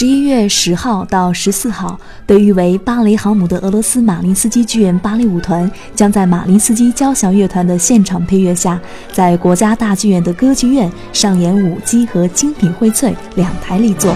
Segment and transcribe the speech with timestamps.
[0.00, 8.80] 十一月十号到十四号，被誉为芭蕾航母的俄罗斯马林斯基剧院芭蕾舞团将在马林斯基交响乐团的现场配乐下，
[9.12, 14.14] 在国家大剧院的歌剧院上演舞姬和精品荟萃两台力作。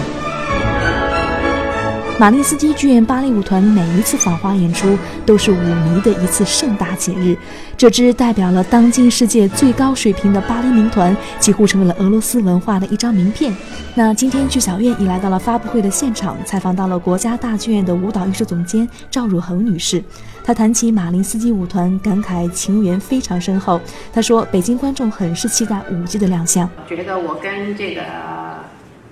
[2.17, 7.37] 马林斯基剧院芭蕾舞团每一次访华演出都是舞迷的一次盛大节日。
[7.75, 13.53] 这支代表了当今世界最高水平的芭蕾民团，几乎成为了俄罗斯文化的一张名片。
[13.95, 20.01] 那今天剧小院已来到了发布会的现场，采访到了国家大剧院的舞蹈艺术总监赵汝恒女士。
[20.41, 23.81] 她谈起马林斯基舞团，感慨情缘非常深厚。
[24.13, 28.01] 她说：“北京观众很是期待舞剧的亮相。”觉得我跟这个。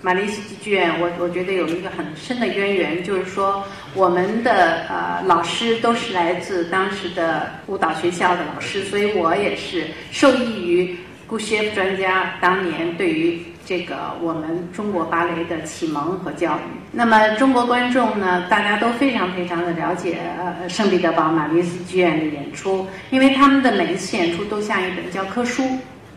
[0.03, 3.63] 马林斯基剧院，我我觉得有一个很深的渊源，就是说
[3.95, 16.59] 我们的呃老师都是来自当时的舞蹈学校的老师，所以我也是受益于古谢夫专家当年对于这个我们中国芭蕾的启蒙和教育。
[16.91, 25.63] 那么中国观众呢，大家都非常非常的了解呃圣彼得堡马林斯基剧院的演出，因为他们的每一次演出都像一本教科书。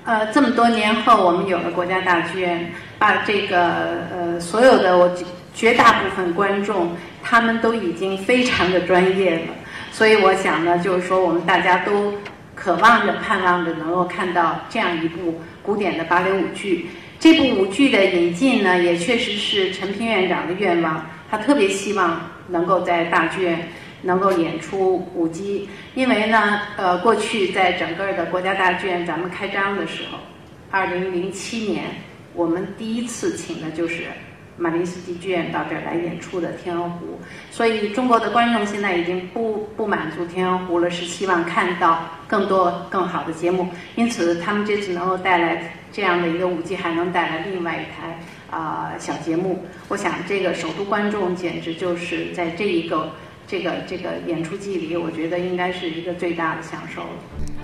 [0.05, 5.11] 呃，这么多年后，我们有了国家大剧院，把这个呃所有的我
[5.55, 6.91] 绝大部分观众，
[7.23, 9.53] 他们都已经非常的专业了。
[9.93, 12.13] 所以我想呢，就是说我们大家都
[12.55, 16.87] 渴望着、盼望着能够看到这样一部古典的芭蕾舞剧。
[17.19, 23.69] 这部舞剧的引进呢，也确实是陈平院长的愿望，他特别希望能够在大剧院。
[24.03, 30.19] 能够演出舞姬，因为呢，呃，过去在整个的国家大剧院咱们开张的时候，
[30.71, 31.85] 二零零七年，
[32.37, 34.05] 我们第一次请的就是
[34.59, 37.07] 马林斯基剧院到这儿来演出的《天鹅湖》，
[37.51, 53.11] 所以中国的观众现在已经不不满足《天鹅湖》了，是希望看到更多更好的节目，因此他们这次能够带来这样的一个舞剧，还能带来另外一台啊小节目，我想这个首都观众简直就是在这一个。
[53.49, 57.09] 这个这个演出季里，我觉得应该是一个最大的享受了。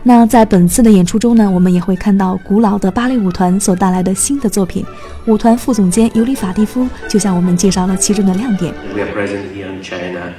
[0.05, 4.85] 那在本次的演出中呢，我们也会看到古老的芭蕾舞团所带来的新的作品。
[5.27, 8.75] 舞团副总监尤里法蒂夫就向我们介绍了其中的亮点。
[8.95, 10.33] We are present here in China.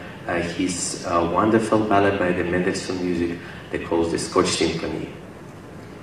[0.58, 3.38] His wonderful ballet by the Mendelssohn Music
[3.72, 5.08] that calls the Scotch Symphony.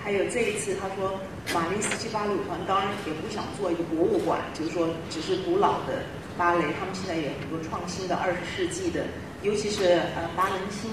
[0.03, 1.21] 还有这一次，他说
[1.54, 6.04] 马林斯基芭蕾舞团当然也不想做一个博物馆，就是说只是古老的
[6.38, 9.04] 芭蕾，他们现在也有很多创新的二十世纪的。
[9.42, 9.84] 尤其是
[10.16, 10.91] 呃，巴伦辛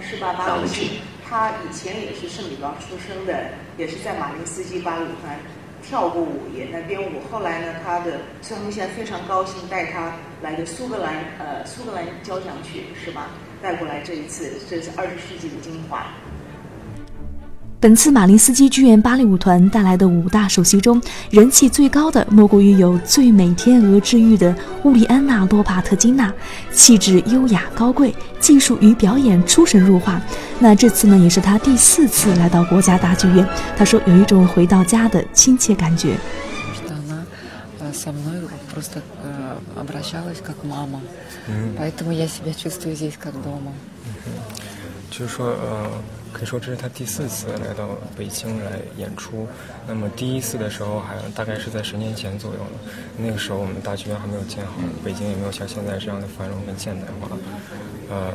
[0.00, 0.34] 是吧？
[0.34, 5.36] 巴伦辛，他以前也是圣彼得出生的，也是在马林斯基芭蕾舞团
[5.82, 7.20] 跳过舞，也在编舞。
[7.30, 13.28] 后来呢，他的崔鸿先非常高兴带他来的苏格兰呃苏格兰交响曲是吧？
[13.62, 16.06] 带过来这一次，这是二十世纪的精华。
[17.78, 21.00] 本次马林斯基剧院芭蕾舞团带来的五大首席中，
[21.30, 26.32] 人气最高的莫过于有最美天鹅之玉的乌里安娜·洛帕特金娜，
[26.72, 30.18] 气质优雅高贵，技术与表演出神入化。
[30.58, 33.46] 那这次呢，也是她第四次来到国家大剧院。
[33.76, 36.16] 她说有一种回到家的亲切感觉。
[45.10, 45.90] 就是说，呃。
[46.32, 49.48] 可以说这是他第四次来到北京来演出。
[49.88, 52.78] 那么第一次的时候还大概是在十年前左右了，
[53.16, 54.72] 那个时候我们大剧院还没有建好，
[55.02, 57.38] 北京也没有像现在这样的繁荣跟现代化。
[58.10, 58.34] 呃，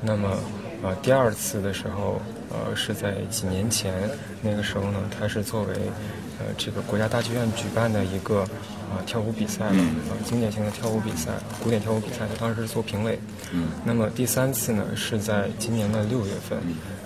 [0.00, 0.38] 那么
[0.84, 3.92] 呃第二次的时候，呃是在几年前，
[4.40, 5.74] 那个时候呢，他是作为
[6.46, 8.46] 呃这个国家大剧院举办的一个。
[8.92, 11.30] 啊，跳舞比赛了，啊，经典性的跳舞比赛，
[11.62, 13.18] 古典跳舞比赛，他当时是做评委。
[13.50, 13.68] 嗯。
[13.86, 16.58] 那么第三次呢，是在今年的六月份，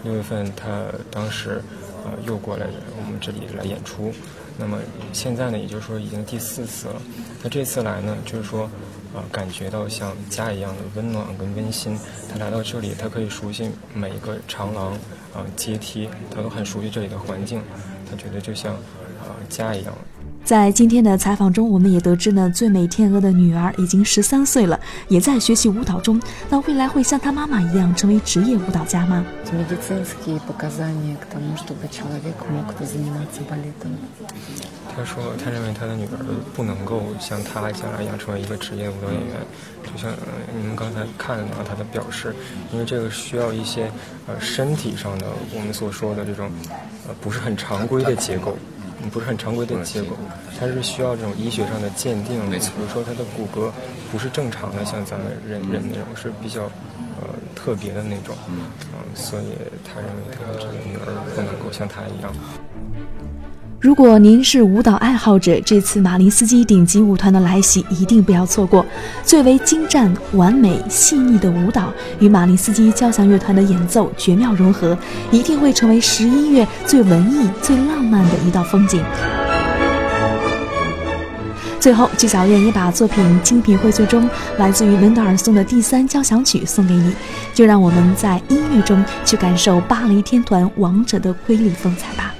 [0.02, 1.62] 六月份他当时，
[2.04, 2.66] 呃，又过来
[2.98, 4.12] 我们这里来演出。
[4.58, 4.80] 那么
[5.12, 7.00] 现在呢，也就是说已经第四次了。
[7.40, 8.64] 他这次来呢，就是说，
[9.14, 11.96] 啊，感觉到像家一样的温暖跟温馨。
[12.28, 14.92] 他来到这里，他可以熟悉每一个长廊，
[15.32, 17.62] 啊，阶梯，他都很熟悉这里的环境。
[18.10, 18.76] 他觉得就像，
[19.26, 19.92] 啊，家一样。
[20.44, 24.78] 在今天的采访中，我们也得知呢，最美天鹅的女儿已经十三岁了，
[25.08, 26.22] 也在学习舞蹈中。
[26.48, 29.24] 那未来会像她妈妈一样成为职业舞蹈家吗？
[34.96, 36.24] 他说，他认为他的女儿
[36.54, 39.36] 不能够像他将来一样成为一个职业舞蹈演员，
[39.82, 40.10] 就像
[40.56, 42.32] 你们刚才看到他的表示，
[42.72, 43.90] 因为这个需要一些
[44.28, 46.48] 呃身体上的我们所说的这种
[47.08, 48.56] 呃不是很常规的结构。
[49.12, 50.16] 不是很常规的结果，
[50.58, 52.40] 它是需要这种医学上的鉴定。
[52.50, 53.70] 比如说，他的骨骼
[54.10, 56.64] 不是正常的，像咱们人人那种是比较
[57.20, 58.34] 呃特别的那种。
[58.48, 58.66] 嗯，
[59.14, 59.54] 所以
[59.84, 62.32] 他认为他的这个女儿不能够像他一样。
[63.86, 68.84] 如果您是舞蹈爱好者，这次马林斯基顶级舞团的来袭一定不要错过。
[69.22, 74.98] 最为精湛、完美、细腻的舞蹈与马林斯基交响乐团的演奏绝妙融合，
[75.30, 79.00] 一定会成为十一月最文艺、最浪漫的一道风景。
[81.78, 84.28] 最后，剧小燕也把作品精品荟萃中
[84.58, 87.14] 来自于门德尔松的第三交响曲送给你，
[87.54, 92.34] 就让我们在音乐中去感受巴黎天团王者的瑰丽风采吧。